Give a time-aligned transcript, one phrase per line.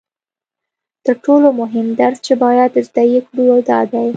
[1.05, 4.07] تر ټولو مهم درس چې باید زده یې کړو دا دی